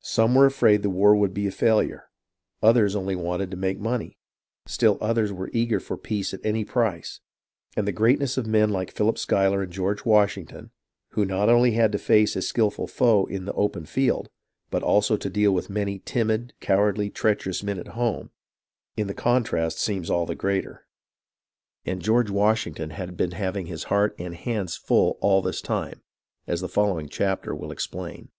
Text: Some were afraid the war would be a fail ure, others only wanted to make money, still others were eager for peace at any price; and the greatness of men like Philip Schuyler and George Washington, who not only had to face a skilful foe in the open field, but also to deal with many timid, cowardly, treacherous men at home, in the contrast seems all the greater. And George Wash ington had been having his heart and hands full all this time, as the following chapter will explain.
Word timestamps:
Some 0.00 0.34
were 0.34 0.46
afraid 0.46 0.80
the 0.82 0.88
war 0.88 1.14
would 1.14 1.34
be 1.34 1.46
a 1.46 1.50
fail 1.50 1.82
ure, 1.82 2.08
others 2.62 2.96
only 2.96 3.14
wanted 3.14 3.50
to 3.50 3.58
make 3.58 3.78
money, 3.78 4.16
still 4.64 4.96
others 5.02 5.34
were 5.34 5.50
eager 5.52 5.78
for 5.80 5.98
peace 5.98 6.32
at 6.32 6.40
any 6.42 6.64
price; 6.64 7.20
and 7.76 7.86
the 7.86 7.92
greatness 7.92 8.38
of 8.38 8.46
men 8.46 8.70
like 8.70 8.90
Philip 8.94 9.18
Schuyler 9.18 9.60
and 9.60 9.70
George 9.70 10.06
Washington, 10.06 10.70
who 11.10 11.26
not 11.26 11.50
only 11.50 11.72
had 11.72 11.92
to 11.92 11.98
face 11.98 12.36
a 12.36 12.40
skilful 12.40 12.86
foe 12.86 13.26
in 13.26 13.44
the 13.44 13.52
open 13.52 13.84
field, 13.84 14.30
but 14.70 14.82
also 14.82 15.18
to 15.18 15.28
deal 15.28 15.52
with 15.52 15.68
many 15.68 15.98
timid, 15.98 16.54
cowardly, 16.58 17.10
treacherous 17.10 17.62
men 17.62 17.78
at 17.78 17.88
home, 17.88 18.30
in 18.96 19.08
the 19.08 19.14
contrast 19.14 19.78
seems 19.78 20.08
all 20.08 20.24
the 20.24 20.34
greater. 20.34 20.86
And 21.84 22.00
George 22.00 22.30
Wash 22.30 22.64
ington 22.64 22.92
had 22.92 23.14
been 23.14 23.32
having 23.32 23.66
his 23.66 23.84
heart 23.84 24.16
and 24.18 24.34
hands 24.34 24.74
full 24.74 25.18
all 25.20 25.42
this 25.42 25.60
time, 25.60 26.00
as 26.46 26.62
the 26.62 26.66
following 26.68 27.10
chapter 27.10 27.54
will 27.54 27.70
explain. 27.70 28.30